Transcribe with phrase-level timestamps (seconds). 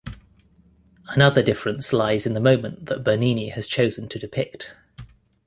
[1.09, 4.73] Another difference lies in the moment that Bernini has chosen to depict.